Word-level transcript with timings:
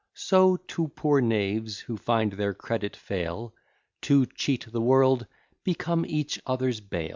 So 0.15 0.57
two 0.57 0.87
poor 0.87 1.21
knaves, 1.21 1.81
who 1.81 1.95
find 1.95 2.33
their 2.33 2.55
credit 2.55 2.95
fail, 2.95 3.53
To 4.01 4.25
cheat 4.25 4.71
the 4.71 4.81
world, 4.81 5.27
become 5.63 6.07
each 6.07 6.39
other's 6.43 6.79
bail. 6.79 7.09